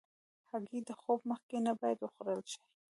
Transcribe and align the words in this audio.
هګۍ 0.49 0.79
د 0.87 0.89
خوب 1.01 1.19
مخکې 1.31 1.57
نه 1.65 1.71
باید 1.79 1.99
وخوړل 2.01 2.41
شي. 2.51 2.61